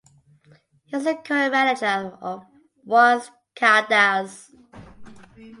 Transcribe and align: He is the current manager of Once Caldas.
He 0.85 0.97
is 0.97 1.03
the 1.03 1.13
current 1.13 1.51
manager 1.51 2.17
of 2.23 2.43
Once 2.83 3.29
Caldas. 3.55 4.49